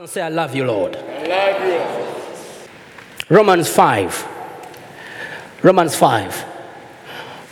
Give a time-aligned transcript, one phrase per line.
[0.00, 0.96] And say, I love you, Lord.
[0.96, 2.68] I love
[3.28, 3.36] you.
[3.36, 4.28] Romans 5.
[5.62, 6.44] Romans 5,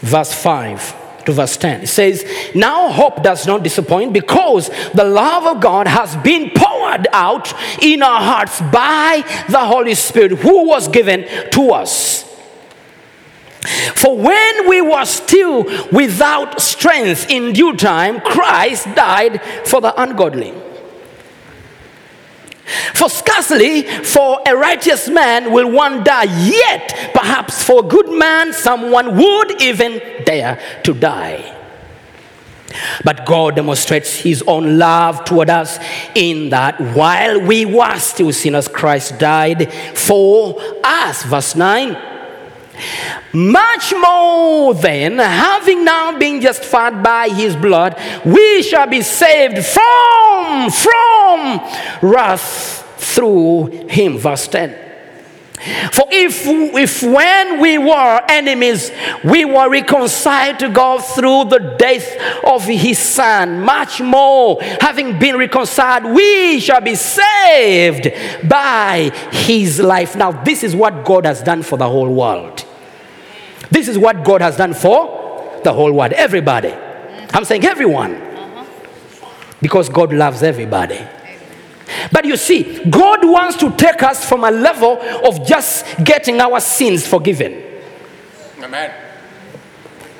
[0.01, 1.83] verse 5 to verse 10.
[1.83, 7.07] It says, Now hope does not disappoint because the love of God has been poured
[7.13, 12.25] out in our hearts by the Holy Spirit who was given to us.
[13.95, 20.55] For when we were still without strength in due time, Christ died for the ungodly.
[22.95, 28.53] For scarcely for a righteous man will one die, yet perhaps for a good man
[28.53, 31.55] someone would even dare to die.
[33.05, 35.79] But God demonstrates his own love toward us
[36.15, 41.23] in that while we were still sinners, Christ died for us.
[41.25, 42.18] Verse 9.
[43.33, 50.71] Much more then, having now been justified by his blood, we shall be saved from,
[50.71, 51.61] from
[52.03, 54.19] wrath through him.
[54.19, 54.89] Verse 10.
[55.93, 58.93] For if, if when we were enemies,
[59.25, 65.37] we were reconciled to God through the death of his son, much more, having been
[65.37, 68.09] reconciled, we shall be saved
[68.49, 70.15] by his life.
[70.15, 72.65] Now, this is what God has done for the whole world.
[73.71, 76.13] This is what God has done for the whole world.
[76.13, 76.73] Everybody.
[77.33, 78.27] I'm saying everyone.
[79.61, 81.01] Because God loves everybody.
[82.13, 86.61] But you see, God wants to take us from a level of just getting our
[86.61, 87.65] sins forgiven.
[88.63, 89.08] Amen.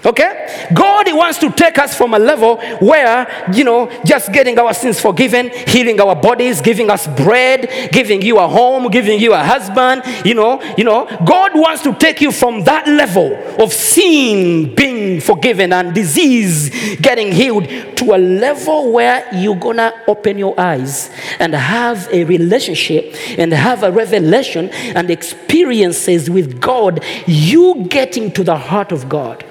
[0.05, 0.67] Okay?
[0.75, 4.73] God he wants to take us from a level where, you know, just getting our
[4.73, 9.43] sins forgiven, healing our bodies, giving us bread, giving you a home, giving you a
[9.43, 11.07] husband, you know, you know.
[11.27, 17.33] God wants to take you from that level of sin being forgiven and disease getting
[17.33, 23.53] healed to a level where you're gonna open your eyes and have a relationship and
[23.53, 29.45] have a revelation and experiences with God, you getting to the heart of God.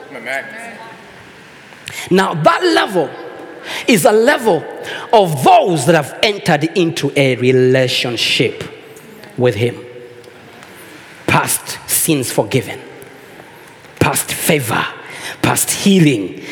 [2.10, 3.10] Now, that level
[3.88, 4.64] is a level
[5.12, 8.64] of those that have entered into a relationship
[9.38, 9.84] with Him.
[11.26, 12.80] Past sins forgiven,
[14.00, 14.86] past favor,
[15.42, 16.44] past healing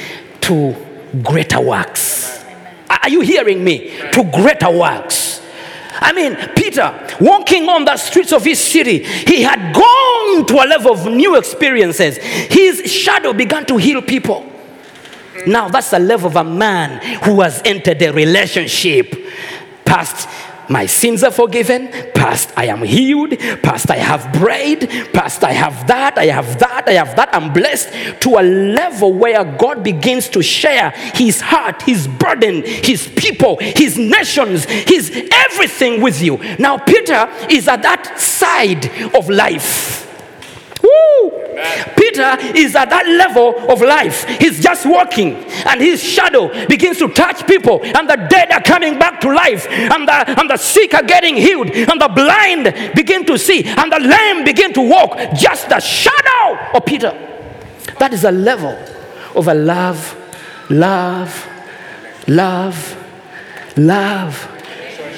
[0.41, 0.75] to
[1.23, 2.43] greater works.
[2.89, 3.97] Are you hearing me?
[4.11, 5.41] To greater works.
[5.99, 10.67] I mean, Peter, walking on the streets of his city, he had gone to a
[10.67, 12.17] level of new experiences.
[12.17, 14.45] His shadow began to heal people.
[15.47, 19.13] Now, that's the level of a man who has entered a relationship.
[19.85, 20.27] Past,
[20.69, 21.89] my sins are forgiven.
[22.13, 23.37] Past, I am healed.
[23.61, 24.89] Past, I have bread.
[25.13, 26.17] Past, I have that.
[26.17, 26.85] I have that.
[26.87, 27.29] I have that.
[27.33, 33.07] I'm blessed to a level where God begins to share his heart, his burden, his
[33.07, 36.37] people, his nations, his everything with you.
[36.57, 38.85] Now, Peter is at that side
[39.15, 40.04] of life.
[41.97, 44.25] Peter is at that level of life.
[44.39, 45.35] He's just walking,
[45.65, 49.67] and his shadow begins to touch people, and the dead are coming back to life,
[49.69, 53.91] and the, and the sick are getting healed, and the blind begin to see, and
[53.91, 55.17] the lame begin to walk.
[55.35, 57.11] Just the shadow of Peter.
[57.99, 58.77] That is a level
[59.35, 60.15] of a love,
[60.69, 61.47] love,
[62.27, 62.97] love,
[63.77, 64.51] love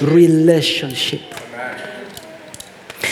[0.02, 1.22] relationship.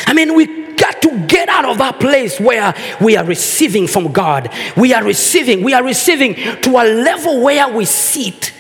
[0.08, 4.12] I mean, we got to get out of that place where we are receiving from
[4.12, 4.52] God.
[4.78, 8.54] We are receiving, we are receiving to a level where we sit.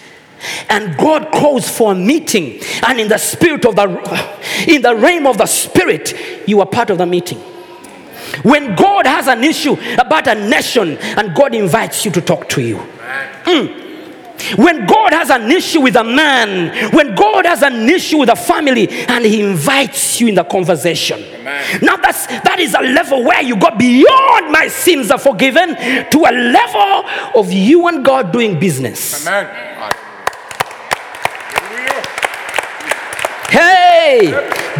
[0.69, 2.61] And God calls for a meeting.
[2.85, 3.85] And in the spirit of the
[4.67, 6.13] in the realm of the spirit,
[6.47, 7.39] you are part of the meeting.
[8.43, 12.61] When God has an issue about a nation and God invites you to talk to
[12.61, 12.77] you.
[12.77, 13.84] Hmm.
[14.55, 18.35] When God has an issue with a man, when God has an issue with a
[18.35, 21.21] family, and He invites you in the conversation.
[21.81, 26.25] Now that's that is a level where you go beyond my sins are forgiven to
[26.25, 27.09] a level
[27.39, 29.25] of you and God doing business.
[29.27, 29.65] Amen.
[33.49, 34.31] Hey,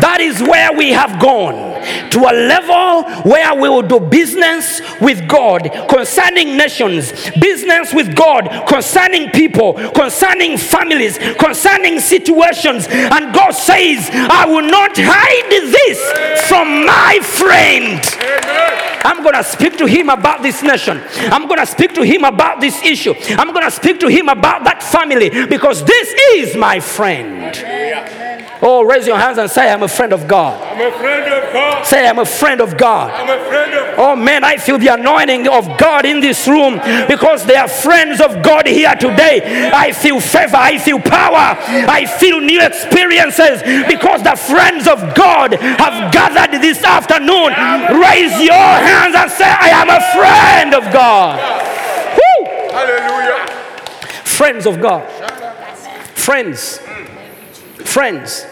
[0.02, 1.75] that is where we have gone.
[2.12, 8.68] To a level where we will do business with God concerning nations, business with God
[8.68, 12.88] concerning people, concerning families, concerning situations.
[12.90, 16.00] And God says, I will not hide this
[16.48, 18.02] from my friend.
[19.06, 21.02] I'm going to speak to him about this nation.
[21.32, 23.14] I'm going to speak to him about this issue.
[23.30, 27.56] I'm going to speak to him about that family because this is my friend.
[28.68, 30.60] Oh, raise your hands and say, I'm a friend of God.
[30.60, 31.86] I'm a friend of God.
[31.86, 33.12] Say, I'm a friend of God.
[33.12, 34.00] I'm a friend of God.
[34.00, 38.20] Oh man, I feel the anointing of God in this room because they are friends
[38.20, 39.70] of God here today.
[39.72, 41.56] I feel favor, I feel power,
[41.88, 47.54] I feel new experiences because the friends of God have gathered this afternoon.
[48.02, 51.38] Raise your hands and say, I am a friend of God.
[52.18, 52.46] Woo!
[52.72, 53.46] Hallelujah.
[54.24, 55.08] Friends of God.
[56.16, 56.80] Friends.
[57.84, 58.48] Friends.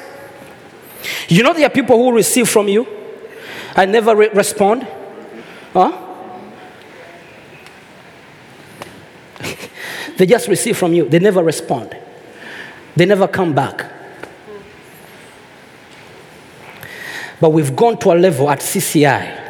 [1.27, 2.87] You know, there are people who receive from you
[3.75, 4.87] and never re- respond.
[5.73, 5.91] Huh?
[10.17, 11.97] they just receive from you, they never respond,
[12.95, 13.91] they never come back.
[17.41, 19.41] But we've gone to a level at CCI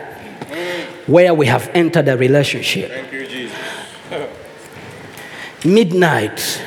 [1.05, 3.57] where we have entered a relationship Thank you, Jesus.
[5.65, 6.61] midnight,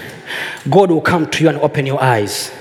[0.69, 2.53] God will come to you and open your eyes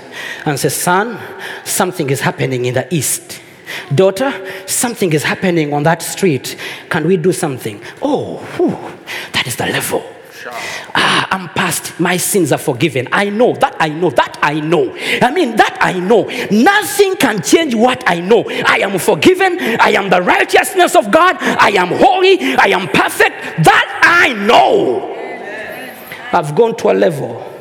[0.44, 1.18] and say, Son,
[1.64, 3.40] something is happening in the east.
[3.94, 4.32] Daughter,
[4.66, 6.56] something is happening on that street.
[6.88, 7.82] Can we do something?
[8.00, 8.76] Oh, whew,
[9.32, 10.04] that is the level.
[10.94, 11.98] Ah, I'm past.
[11.98, 13.08] My sins are forgiven.
[13.10, 14.94] I know that I know that I know.
[14.94, 16.24] I mean, that I know.
[16.50, 18.44] Nothing can change what I know.
[18.48, 19.58] I am forgiven.
[19.80, 21.36] I am the righteousness of God.
[21.40, 22.38] I am holy.
[22.40, 23.64] I am perfect.
[23.64, 25.12] That I know.
[26.32, 27.55] I've gone to a level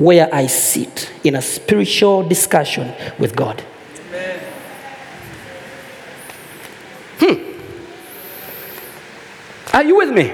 [0.00, 3.62] where I sit in a spiritual discussion with God.
[4.08, 4.40] Amen.
[7.18, 7.34] Hmm.
[9.76, 10.32] Are you with me?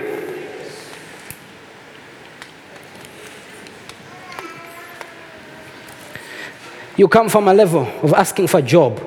[6.97, 9.03] You come from a level of asking for a job.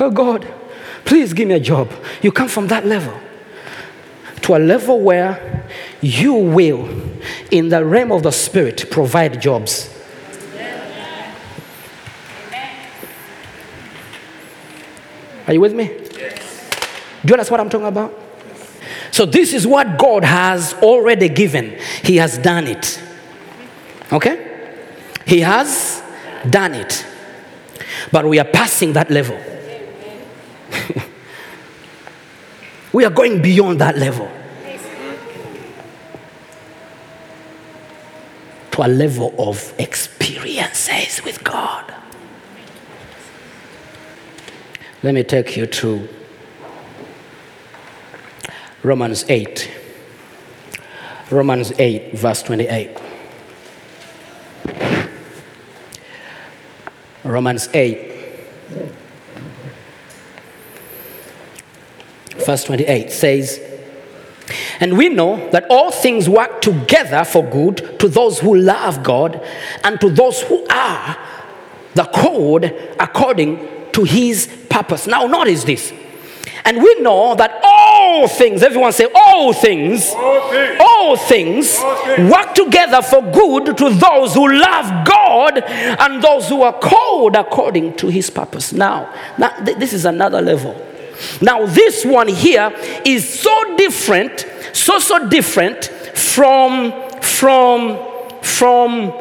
[0.00, 0.44] Oh God,
[1.04, 1.88] please give me a job.
[2.20, 3.14] You come from that level
[4.44, 5.64] to a level where
[6.02, 6.86] you will,
[7.50, 9.90] in the realm of the spirit, provide jobs.
[15.46, 15.88] Are you with me?
[15.88, 15.94] Do
[17.24, 18.20] you understand what I'm talking about?
[19.12, 21.78] So, this is what God has already given.
[22.02, 23.00] He has done it.
[24.12, 24.76] Okay?
[25.26, 26.02] He has
[26.50, 27.06] done it.
[28.12, 29.38] But we are passing that level.
[32.94, 34.30] We are going beyond that level.
[38.70, 41.92] To a level of experiences with God.
[45.02, 46.08] Let me take you to
[48.84, 49.70] Romans 8.
[51.30, 52.96] Romans 8, verse 28.
[57.24, 58.13] Romans 8,
[62.46, 63.60] verse 28 says,
[64.80, 69.40] And we know that all things work together for good to those who love God
[69.82, 71.16] and to those who are
[71.94, 72.64] the called
[72.98, 75.06] according to his purpose.
[75.06, 75.92] Now, notice this.
[76.66, 80.80] And we know that all things, everyone say, all things, All things.
[80.80, 82.30] all things All things.
[82.32, 87.96] work together for good to those who love God and those who are called according
[87.98, 88.72] to his purpose.
[88.72, 90.74] Now, now th- this is another level.
[91.40, 92.72] Now, this one here
[93.04, 97.98] is so different, so so different from from
[98.42, 99.12] from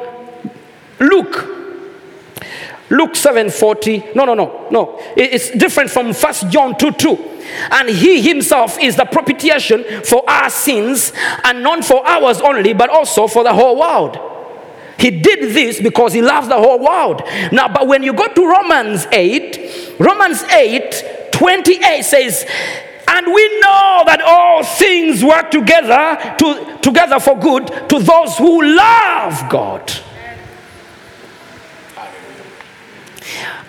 [1.00, 1.50] Luke.
[2.90, 4.16] Luke 7:40.
[4.16, 5.00] No, no, no, no.
[5.18, 7.18] It's different from First John 2 2.
[7.72, 11.12] And he himself is the propitiation for our sins,
[11.44, 14.18] and not for ours only, but also for the whole world.
[14.98, 17.24] He did this because he loves the whole world.
[17.52, 21.04] Now, but when you go to Romans 8, Romans 8
[21.44, 22.46] 28 says,
[23.06, 28.64] and we know that all things work together to, together for good to those who
[28.64, 29.92] love God.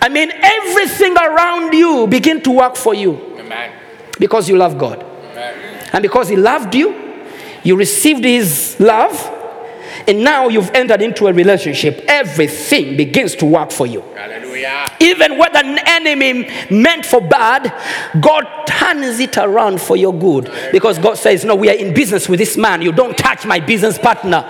[0.01, 3.73] I mean, everything around you begin to work for you Amen.
[4.19, 5.03] because you love God.
[5.03, 5.89] Amen.
[5.91, 6.95] And because He loved you,
[7.63, 9.13] you received His love,
[10.07, 12.03] and now you've entered into a relationship.
[12.07, 14.01] Everything begins to work for you.
[14.15, 14.85] Hallelujah.
[14.99, 17.73] Even what an enemy meant for bad,
[18.21, 20.51] God turns it around for your good.
[20.71, 22.81] Because God says, No, we are in business with this man.
[22.81, 24.47] You don't touch my business partner.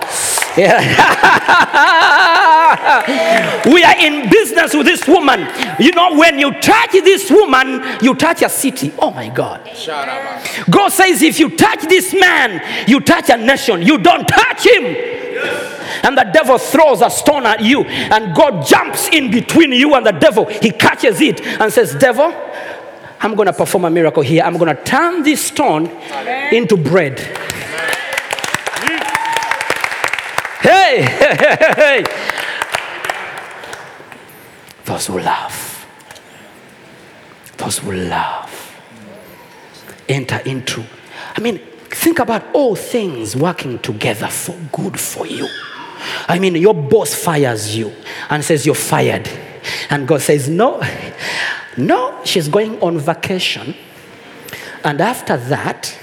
[0.56, 0.80] Yeah.
[3.66, 5.46] we are in business with this woman.
[5.78, 8.92] You know, when you touch this woman, you touch a city.
[8.98, 9.60] Oh my God.
[10.70, 13.82] God says, if you touch this man, you touch a nation.
[13.82, 15.25] You don't touch him.
[16.06, 20.06] And the devil throws a stone at you, and God jumps in between you and
[20.06, 20.44] the devil.
[20.44, 22.32] He catches it and says, Devil,
[23.20, 24.44] I'm going to perform a miracle here.
[24.44, 25.88] I'm going to turn this stone
[26.52, 27.18] into bread.
[30.60, 32.04] Hey, hey, hey, hey.
[34.84, 35.86] Those who love,
[37.56, 38.76] those who love,
[40.08, 40.84] enter into.
[41.36, 41.58] I mean,
[41.90, 45.48] think about all things working together for good for you.
[46.28, 47.92] I mean, your boss fires you
[48.30, 49.28] and says you're fired.
[49.90, 50.82] And God says, No,
[51.76, 53.74] no, she's going on vacation.
[54.84, 55.96] And after that,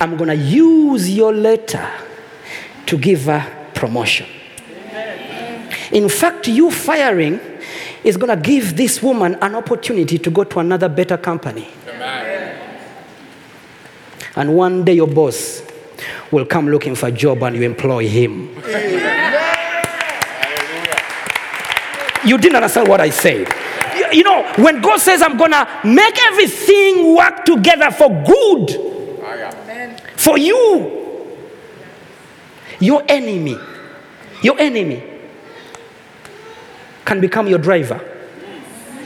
[0.00, 1.88] I'm going to use your letter
[2.86, 4.26] to give her promotion.
[5.92, 7.40] In fact, you firing
[8.04, 11.68] is going to give this woman an opportunity to go to another better company.
[14.36, 15.62] And one day your boss
[16.30, 18.54] will come looking for a job and you employ him.
[22.28, 23.48] You didn't understand what I said.
[23.96, 28.84] You- You know, when God says, I'm going to make everything work together for good
[30.16, 31.36] for you,
[32.80, 33.56] your enemy,
[34.42, 35.02] your enemy
[37.04, 38.00] can become your driver.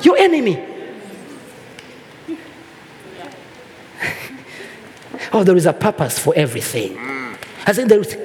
[0.03, 0.63] Your enemy.
[5.33, 6.99] oh, there is a purpose for everything.
[7.67, 8.17] I think there is,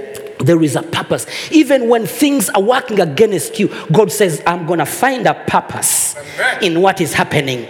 [0.48, 1.27] there is a purpose.
[1.51, 6.16] Even when things are working against you, God says, I'm going to find a purpose
[6.62, 7.68] in what is happening.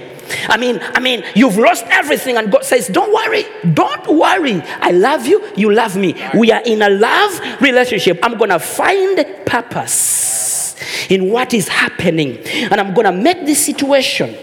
[0.47, 4.61] I mean, I mean, you've lost everything, and God says, Don't worry, don't worry.
[4.81, 6.15] I love you, you love me.
[6.35, 8.19] We are in a love relationship.
[8.21, 10.75] I'm gonna find a purpose
[11.09, 14.35] in what is happening, and I'm gonna make this situation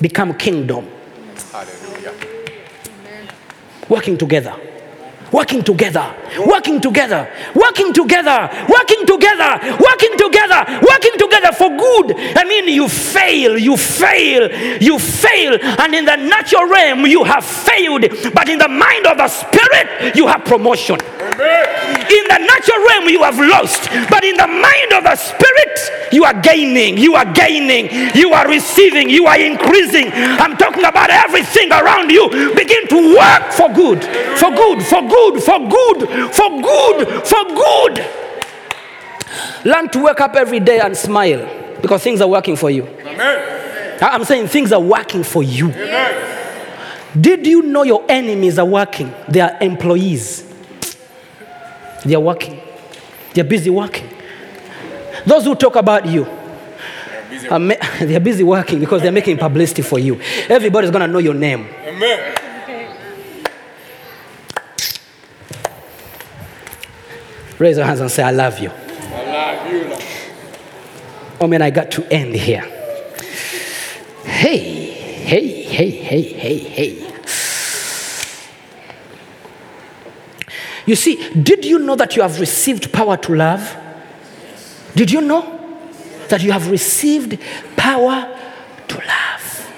[0.00, 0.88] become kingdom.
[1.52, 2.14] Hallelujah.
[3.88, 4.56] Working together.
[5.30, 6.14] Working together,
[6.46, 12.16] working together, working together, working together, working together, working together for good.
[12.36, 17.44] I mean, you fail, you fail, you fail, and in the natural realm, you have
[17.44, 20.98] failed, but in the mind of the spirit, you have promotion.
[20.98, 26.24] In the natural realm, you have lost, but in the mind of the spirit, you
[26.24, 30.10] are gaining, you are gaining, you are receiving, you are increasing.
[30.12, 32.28] I'm talking about everything around you.
[32.54, 34.02] Begin to work for good,
[34.38, 38.06] for good, for good, for good, for good, for good.
[39.64, 41.46] Learn to wake up every day and smile
[41.82, 42.86] because things are working for you.
[44.00, 45.72] I- I'm saying things are working for you.
[47.18, 49.12] Did you know your enemies are working?
[49.28, 50.44] They are employees.
[52.04, 52.60] They are working.
[53.34, 54.08] They are busy working.
[55.26, 56.24] Those who talk about you,
[57.50, 60.20] are ma- they are busy working because they're making publicity for you.
[60.48, 61.66] Everybody's going to know your name.
[61.84, 62.34] Amen.
[67.58, 68.70] Raise your hands and say, I love you.
[68.70, 70.04] I love you, Lord.
[71.40, 72.62] Oh man, I got to end here.
[74.24, 74.58] Hey,
[75.26, 77.07] hey, hey, hey, hey, hey.
[80.86, 83.76] You see, did you know that you have received power to love?
[84.94, 85.54] Did you know
[86.28, 87.40] that you have received
[87.76, 88.38] power
[88.88, 89.72] to love?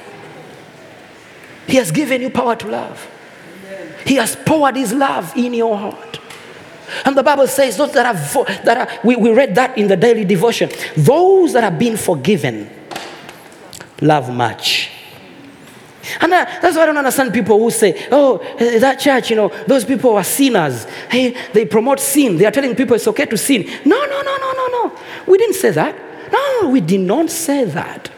[1.67, 3.09] He has given you power to love.
[4.07, 6.19] He has poured his love in your heart.
[7.05, 9.97] And the Bible says those that are, that are we, we read that in the
[9.97, 12.69] daily devotion, those that have been forgiven
[14.00, 14.80] love much.
[16.21, 19.37] And uh, that's why I don't understand people who say, oh, eh, that church, you
[19.37, 20.85] know, those people are sinners.
[21.11, 22.37] Hey, they promote sin.
[22.37, 23.67] They are telling people it's okay to sin.
[23.85, 24.99] No, no, no, no, no, no.
[25.27, 25.97] We didn't say that.
[26.31, 28.11] No, we did not say that.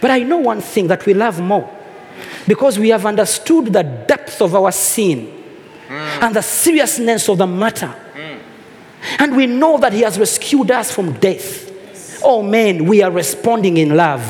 [0.00, 1.72] But I know one thing that we love more
[2.46, 5.32] because we have understood the depth of our sin
[5.88, 7.94] and the seriousness of the matter.
[9.18, 11.72] And we know that He has rescued us from death.
[12.22, 14.22] Oh man, we are responding in love.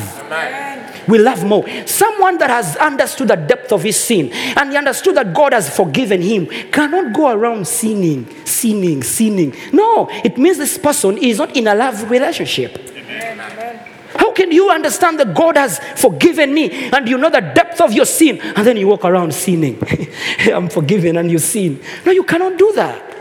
[1.09, 1.65] We love more.
[1.87, 5.75] Someone that has understood the depth of his sin and he understood that God has
[5.75, 9.55] forgiven him cannot go around sinning, sinning, sinning.
[9.73, 12.93] No, it means this person is not in a love relationship.
[14.17, 17.93] How can you understand that God has forgiven me and you know the depth of
[17.93, 19.83] your sin and then you walk around sinning?
[20.41, 21.83] I'm forgiven and you sin.
[22.05, 23.16] No, you cannot do that.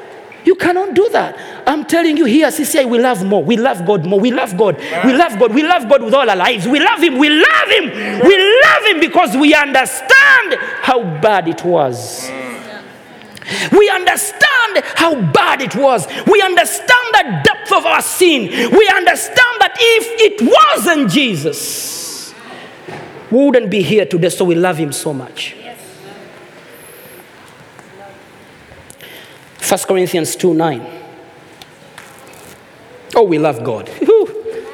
[0.45, 1.37] You cannot do that.
[1.67, 3.43] I'm telling you here, CCI, we love more.
[3.43, 4.19] We love God more.
[4.19, 4.77] We love God.
[5.03, 5.53] We love God.
[5.53, 6.67] We love God with all our lives.
[6.67, 7.17] We love Him.
[7.17, 7.85] We love Him.
[8.25, 12.29] We love Him because we understand how bad it was.
[12.29, 12.45] Mm.
[13.77, 16.07] We understand how bad it was.
[16.27, 18.71] We understand the depth of our sin.
[18.71, 22.33] We understand that if it wasn't Jesus,
[23.31, 25.55] we wouldn't be here today, so we love him so much.
[29.67, 31.01] 1 Corinthians 2 9.
[33.15, 33.89] Oh, we love God.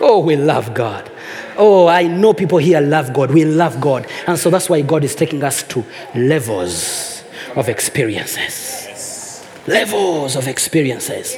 [0.04, 1.12] Oh, we love God.
[1.56, 3.30] Oh, I know people here love God.
[3.30, 4.08] We love God.
[4.26, 7.24] And so that's why God is taking us to levels
[7.56, 9.46] of experiences.
[9.68, 11.36] Levels of experiences.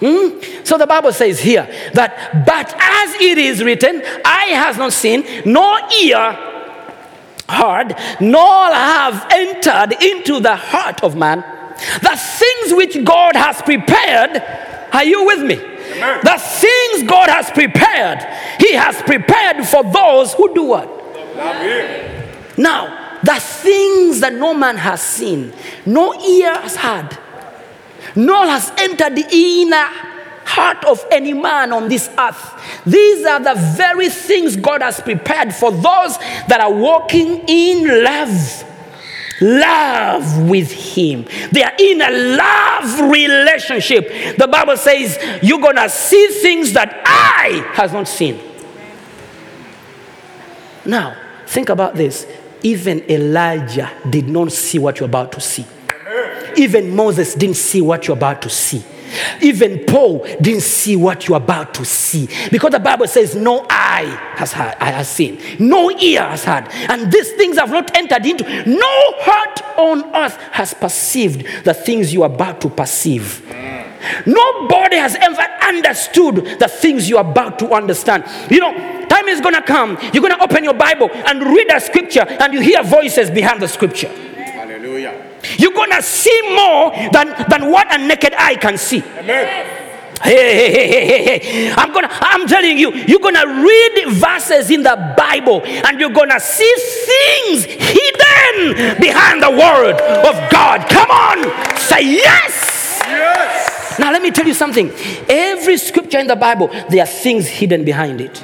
[0.00, 0.40] Hmm?
[0.64, 5.22] So the Bible says here that, but as it is written, eye has not seen,
[5.44, 6.32] nor ear
[7.46, 11.44] heard, nor have entered into the heart of man
[12.00, 14.42] the things which God has prepared.
[14.92, 15.56] Are you with me?
[15.56, 16.20] Amen.
[16.22, 18.18] The things God has prepared,
[18.60, 20.88] He has prepared for those who do what?
[22.56, 25.52] Now, the things that no man has seen,
[25.86, 27.18] no ear has heard,
[28.16, 29.88] nor has entered the inner
[30.44, 32.82] heart of any man on this earth.
[32.86, 36.18] These are the very things God has prepared for those
[36.48, 38.64] that are walking in love.
[39.40, 41.24] Love with Him.
[41.52, 44.36] They are in a love relationship.
[44.36, 48.40] The Bible says you're gonna see things that eye has not seen.
[50.84, 51.16] Now,
[51.46, 52.26] think about this.
[52.62, 55.66] Even Elijah did not see what you're about to see.
[56.56, 58.82] Even Moses didn't see what you're about to see.
[59.40, 62.28] Even Paul didn't see what you're about to see.
[62.50, 67.32] Because the Bible says, No eye has, heard, seen, no ear has heard, and these
[67.32, 72.32] things have not entered into, no heart on earth has perceived the things you are
[72.32, 73.44] about to perceive.
[74.26, 78.24] Nobody has ever understood the things you're about to understand.
[78.50, 78.72] You know,
[79.08, 82.60] time is gonna come, you're gonna open your Bible and read a scripture, and you
[82.60, 84.08] hear voices behind the scripture.
[84.08, 85.27] Hallelujah.
[85.56, 89.02] You're gonna see more than, than what a naked eye can see.
[89.18, 89.86] Amen.
[90.22, 91.72] Hey, hey, hey, hey, hey, hey.
[91.76, 96.40] I'm gonna, I'm telling you, you're gonna read verses in the Bible and you're gonna
[96.40, 100.88] see things hidden behind the word of God.
[100.90, 103.00] Come on, say yes.
[103.06, 103.98] Yes.
[103.98, 104.90] Now, let me tell you something.
[105.28, 108.42] Every scripture in the Bible, there are things hidden behind it.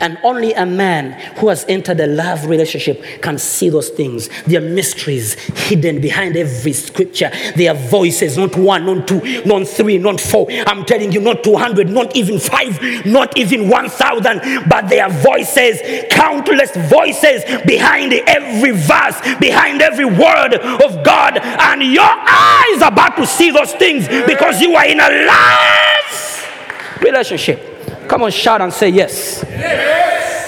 [0.00, 4.28] And only a man who has entered a love relationship can see those things.
[4.46, 5.34] There are mysteries
[5.68, 7.30] hidden behind every scripture.
[7.56, 10.46] There are voices, not one, not two, not three, not four.
[10.50, 15.80] I'm telling you, not 200, not even five, not even 1,000, but there are voices,
[16.10, 21.38] countless voices behind every verse, behind every word of God.
[21.38, 27.02] And your eyes are about to see those things because you are in a love
[27.02, 27.67] relationship.
[28.08, 29.44] Come on, shout and say yes.
[29.46, 30.38] yes.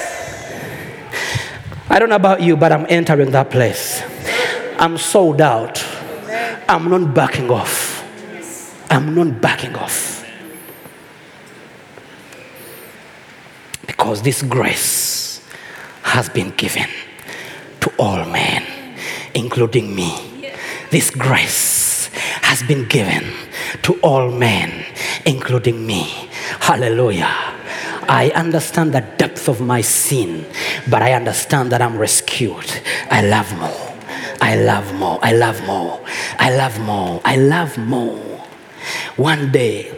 [1.90, 4.02] I don't know about you, but I'm entering that place.
[4.78, 5.84] I'm sold out.
[6.66, 8.02] I'm not backing off.
[8.90, 10.24] I'm not backing off.
[13.86, 15.46] Because this grace
[16.02, 16.88] has been given
[17.80, 18.64] to all men,
[19.34, 20.54] including me.
[20.90, 22.06] This grace
[22.40, 23.32] has been given
[23.82, 24.86] to all men,
[25.26, 26.29] including me.
[26.58, 27.30] Hallelujah.
[28.08, 30.44] I understand the depth of my sin,
[30.88, 32.66] but I understand that I'm rescued.
[33.10, 33.96] I love more.
[34.40, 35.18] I love more.
[35.22, 36.00] I love more.
[36.38, 37.20] I love more.
[37.24, 38.18] I love more.
[39.16, 39.96] One day,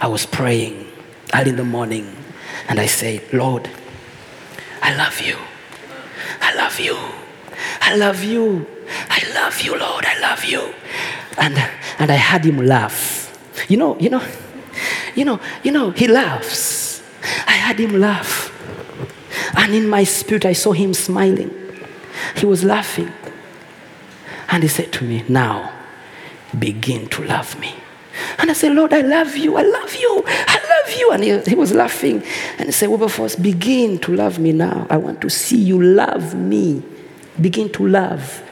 [0.00, 0.86] I was praying
[1.34, 2.14] early in the morning,
[2.68, 3.70] and I said, Lord,
[4.82, 5.36] I love you.
[6.40, 6.96] I love you.
[7.80, 8.66] I love you.
[9.08, 10.04] I love you, Lord.
[10.04, 10.74] I love you.
[11.38, 11.56] And,
[11.98, 13.24] and I had him laugh.
[13.68, 14.22] You know, you know,
[15.18, 17.02] you know, you know, he laughs.
[17.46, 18.54] I had him laugh.
[19.56, 21.50] And in my spirit, I saw him smiling.
[22.36, 23.12] He was laughing.
[24.50, 25.72] And he said to me, Now
[26.56, 27.74] begin to love me.
[28.38, 29.56] And I said, Lord, I love you.
[29.56, 30.22] I love you.
[30.26, 31.10] I love you.
[31.10, 32.22] And he, he was laughing.
[32.58, 34.86] And he said, Wilberforce, begin to love me now.
[34.88, 36.82] I want to see you love me.
[37.40, 38.42] Begin to love.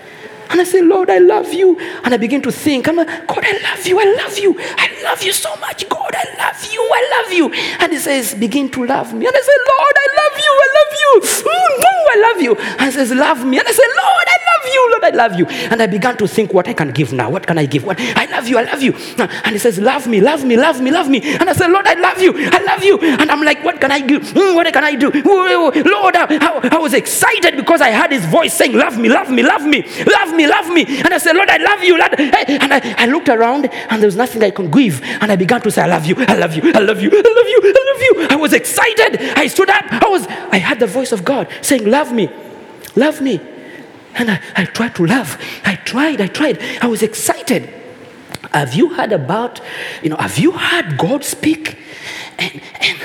[0.51, 1.79] And I say, Lord, I love you.
[2.05, 4.01] And I begin to think, I'm like, God, I love you.
[4.01, 4.57] I love you.
[4.59, 5.89] I love you so much.
[5.89, 6.81] God, I love you.
[6.81, 7.53] I love you.
[7.81, 9.27] And he says, begin to love me.
[9.27, 10.53] And I said, Lord, I love you.
[10.67, 11.11] I love you.
[11.47, 12.57] Mm, mm, I love you.
[12.79, 13.59] And he says, love me.
[13.59, 14.91] And I said, Lord, I love you.
[14.91, 15.47] Lord, I love you.
[15.71, 17.31] And I began to think what I can give now.
[17.31, 17.85] What can I give?
[17.85, 17.99] What?
[18.01, 18.59] I love you.
[18.59, 18.93] I love you.
[19.19, 21.21] And he says, love me, love me, love me, love me.
[21.23, 22.33] And I said, Lord, I love you.
[22.37, 22.99] I love you.
[22.99, 24.21] And I'm like, what can I do?
[24.21, 25.11] Mm, what can I do?
[25.11, 29.31] Lord, I, I- I was excited because I heard his voice saying, love me, love
[29.31, 30.85] me, love me, love me, love me.
[31.01, 31.99] And I said, Lord, I love you.
[31.99, 32.15] Lord.
[32.19, 35.03] And I, I looked around and there was nothing I could give.
[35.03, 37.17] And I began to say, I love you, I love you, I love you, I
[37.17, 38.27] love you, I love you.
[38.31, 39.21] I was excited.
[39.37, 39.85] I stood up.
[40.07, 42.31] I was, I had the voice of God saying, love me,
[42.95, 43.41] love me.
[44.15, 45.37] And I, I tried to love.
[45.65, 46.61] I tried, I tried.
[46.81, 47.69] I was excited.
[48.53, 49.61] Have you heard about,
[50.03, 51.77] you know, have you heard God speak?
[52.39, 52.99] And, and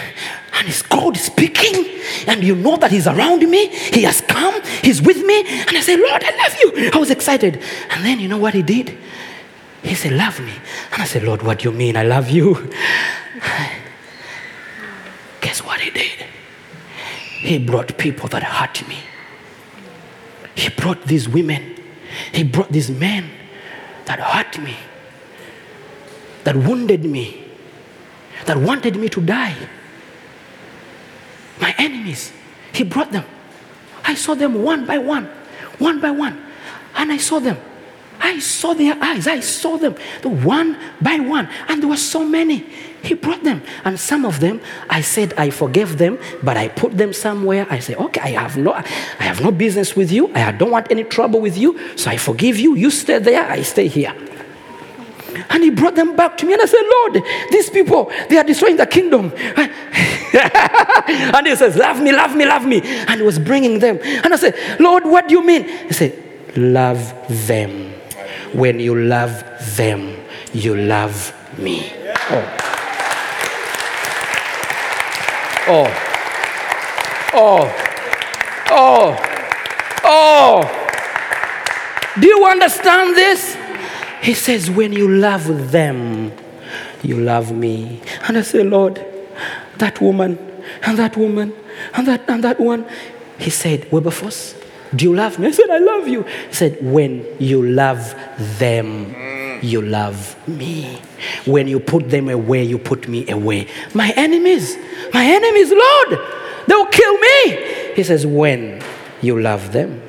[0.62, 1.88] and it's God speaking,
[2.28, 3.68] and you know that He's around me.
[3.68, 5.40] He has come, He's with me.
[5.40, 6.92] And I said, Lord, I love you.
[6.94, 7.60] I was excited.
[7.90, 8.96] And then you know what He did?
[9.82, 10.54] He said, Love me.
[10.92, 12.72] And I said, Lord, what do you mean I love you?
[15.42, 16.26] Guess what He did?
[17.42, 18.98] He brought people that hurt me.
[20.54, 21.76] He brought these women.
[22.32, 23.32] He brought these men
[24.06, 24.76] that hurt me,
[26.44, 27.44] that wounded me,
[28.46, 29.56] that wanted me to die.
[31.60, 32.32] My enemies.
[32.74, 33.26] He brought them.
[34.04, 35.26] I saw them one by one,
[35.80, 36.40] one by one.
[36.96, 37.58] And I saw them.
[38.20, 39.26] I saw their eyes.
[39.26, 41.50] I saw them the one by one.
[41.68, 42.68] And there were so many.
[43.04, 43.62] He brought them.
[43.84, 47.66] And some of them, I said I forgave them, but I put them somewhere.
[47.70, 48.84] I say, okay, I have no I
[49.24, 50.34] have no business with you.
[50.34, 51.98] I don't want any trouble with you.
[51.98, 52.76] So I forgive you.
[52.76, 54.16] You stay there, I stay here.
[55.50, 56.54] And he brought them back to me.
[56.54, 59.32] And I said, Lord, these people, they are destroying the kingdom.
[60.34, 62.82] and he says, Love me, love me, love me.
[62.82, 64.00] And he was bringing them.
[64.02, 65.68] And I said, Lord, what do you mean?
[65.88, 67.14] He said, Love
[67.48, 67.94] them.
[68.54, 69.44] When you love
[69.76, 70.18] them,
[70.54, 71.92] you love me.
[72.30, 72.61] Oh.
[75.74, 75.88] Oh.
[77.34, 77.64] Oh.
[78.70, 79.16] Oh.
[80.04, 80.62] Oh.
[82.20, 83.56] Do you understand this?
[84.22, 86.34] He says, when you love them,
[87.02, 88.02] you love me.
[88.28, 89.02] And I say, Lord,
[89.78, 90.38] that woman,
[90.84, 91.54] and that woman,
[91.94, 92.86] and that and that one.
[93.40, 94.56] He said, Wilberforce,
[94.94, 95.48] do you love me?
[95.48, 96.24] I said, I love you.
[96.24, 98.14] He said, when you love
[98.60, 99.16] them,
[99.62, 101.00] you love me.
[101.46, 103.68] When you put them away, you put me away.
[103.94, 104.78] My enemies,
[105.14, 106.20] my enemies, Lord,
[106.68, 107.94] they will kill me.
[107.96, 108.82] He says, when
[109.22, 110.02] you love them,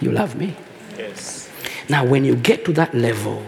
[0.00, 0.56] you love me.
[0.96, 1.50] Yes.
[1.88, 3.42] Now, when you get to that level,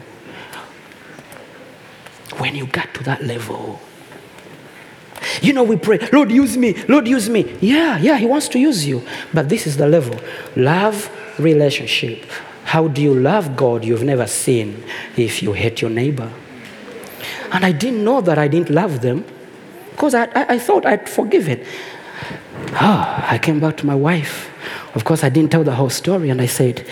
[2.39, 3.81] when you get to that level,
[5.43, 7.57] you know, we pray, Lord, use me, Lord, use me.
[7.61, 9.03] Yeah, yeah, He wants to use you.
[9.33, 10.19] But this is the level
[10.55, 12.25] love relationship.
[12.67, 14.83] How do you love God you've never seen
[15.17, 16.33] if you hate your neighbor?
[17.53, 19.25] And I didn't know that I didn't love them
[19.93, 21.65] because I, I, I thought I'd forgiven.
[22.73, 24.51] Ah, I came back to my wife.
[24.97, 26.85] Of course, I didn't tell the whole story, and I said,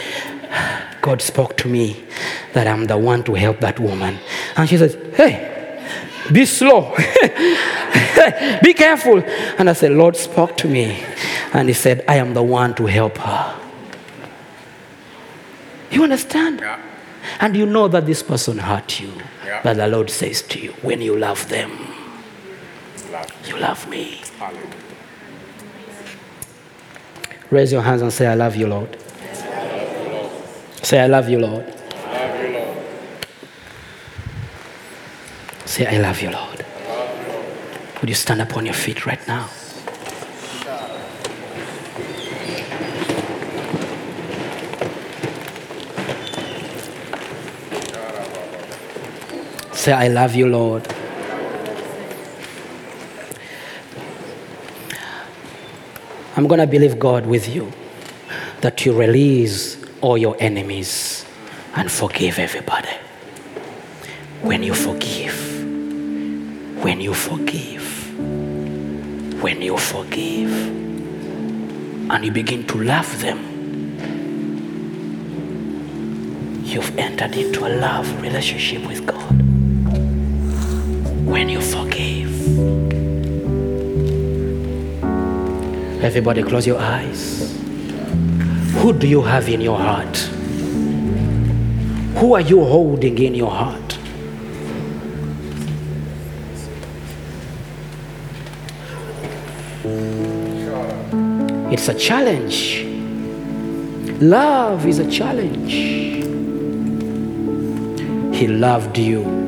[1.02, 2.04] God spoke to me
[2.52, 4.18] that I'm the one to help that woman.
[4.56, 5.82] And she says, Hey,
[6.32, 6.94] be slow,
[8.62, 9.18] be careful.
[9.58, 11.04] And I said, Lord spoke to me,
[11.52, 13.63] and He said, I am the one to help her.
[15.94, 16.61] You understand?
[16.61, 16.80] Yeah.
[17.40, 19.11] And you know that this person hurt you.
[19.44, 19.61] Yeah.
[19.62, 21.70] But the Lord says to you, when you love them,
[23.12, 23.30] Love.
[23.46, 24.20] you love me.
[24.38, 24.68] Hallelujah.
[27.50, 28.98] Raise your hands and say, I love you, Lord.
[30.83, 31.66] Say, I love you, Lord.
[31.66, 32.76] Love you, Lord.
[35.64, 36.64] Say, I love you, Lord.
[38.00, 39.48] Would you stand up on your feet right now?
[49.84, 50.88] Say, I love you, Lord.
[56.36, 57.70] I'm going to believe God with you
[58.62, 61.26] that you release all your enemies
[61.76, 62.88] and forgive everybody.
[64.40, 65.36] When you forgive,
[66.82, 68.18] when you forgive,
[69.42, 70.50] when you forgive,
[72.10, 73.38] and you begin to love them,
[76.64, 79.13] you've entered into a love relationship with God.
[81.34, 82.30] When you forgive,
[86.00, 87.58] everybody close your eyes.
[88.74, 90.16] Who do you have in your heart?
[92.18, 93.98] Who are you holding in your heart?
[101.72, 102.84] It's a challenge.
[104.22, 105.72] Love is a challenge.
[108.36, 109.43] He loved you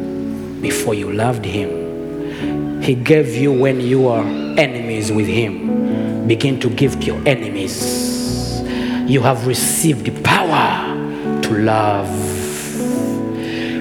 [0.67, 2.83] before you loved him.
[2.83, 4.25] He gave you when you were
[4.59, 6.27] enemies with him.
[6.27, 8.63] Begin to give to your enemies.
[9.09, 10.73] You have received power
[11.43, 12.11] to love.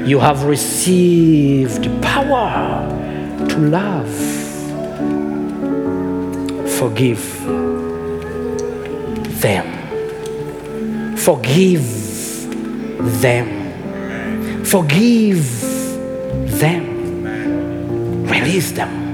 [0.07, 2.87] You have received power
[3.49, 4.15] to love.
[6.79, 7.23] Forgive
[9.41, 9.67] them.
[11.17, 11.87] Forgive
[13.21, 13.47] them.
[14.63, 15.64] Forgive
[16.59, 18.23] them.
[18.25, 19.05] Release them.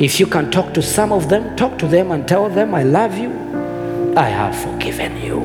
[0.00, 2.82] If you can talk to some of them, talk to them and tell them, I
[2.82, 3.32] love you.
[4.16, 5.40] I have forgiven you.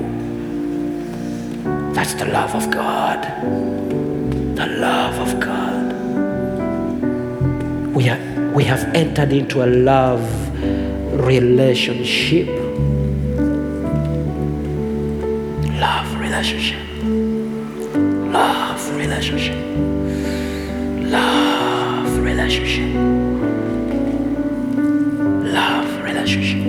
[1.93, 3.23] That's the love of God.
[4.55, 5.93] The love of God.
[7.95, 10.23] We are, we have entered into a love
[11.25, 12.47] relationship.
[15.79, 16.79] Love relationship.
[18.31, 19.98] Love relationship.
[22.49, 22.95] Love relationship.
[25.53, 26.65] Love relationship.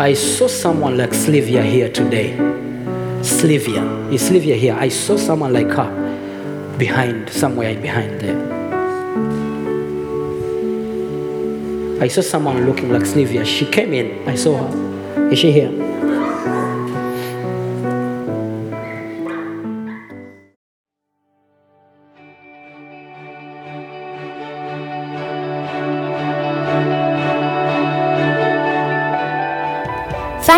[0.00, 2.36] I saw someone like Sylvia here today.
[3.24, 3.82] Sylvia.
[4.12, 4.76] Is Sylvia here?
[4.78, 5.90] I saw someone like her
[6.78, 8.46] behind, somewhere behind there.
[12.00, 13.44] I saw someone looking like Sylvia.
[13.44, 14.28] She came in.
[14.28, 15.30] I saw her.
[15.32, 15.85] Is she here?